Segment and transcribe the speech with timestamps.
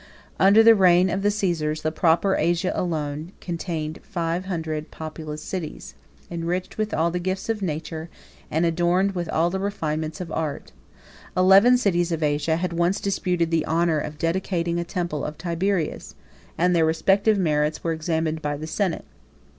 [0.39, 5.93] Under the reign of the Cæsars, the proper Asia alone contained five hundred populous cities,
[6.23, 8.09] 79 enriched with all the gifts of nature,
[8.49, 10.71] and adorned with all the refinements of art.
[11.37, 16.15] Eleven cities of Asia had once disputed the honor of dedicating a temple of Tiberius,
[16.57, 19.05] and their respective merits were examined by the senate.